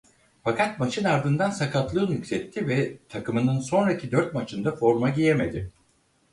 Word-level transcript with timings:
Fakat 0.43 0.79
maçın 0.79 1.03
ardından 1.03 1.49
sakatlığı 1.49 2.09
nüksetti 2.11 2.67
ve 2.67 2.97
takımının 3.09 3.59
sonraki 3.59 4.11
dört 4.11 4.33
maçında 4.33 4.75
forma 4.75 5.09
giyemedi. 5.09 5.71